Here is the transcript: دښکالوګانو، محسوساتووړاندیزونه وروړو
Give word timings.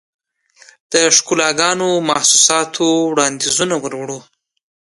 دښکالوګانو، 0.91 1.89
محسوساتووړاندیزونه 2.07 3.75
وروړو 3.79 4.19